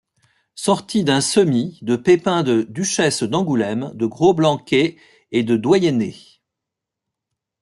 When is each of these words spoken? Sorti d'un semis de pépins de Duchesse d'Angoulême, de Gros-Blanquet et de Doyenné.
Sorti 0.55 1.03
d'un 1.03 1.21
semis 1.21 1.77
de 1.83 1.95
pépins 1.95 2.41
de 2.41 2.63
Duchesse 2.63 3.21
d'Angoulême, 3.21 3.91
de 3.93 4.07
Gros-Blanquet 4.07 4.97
et 5.31 5.43
de 5.43 5.55
Doyenné. 5.55 6.15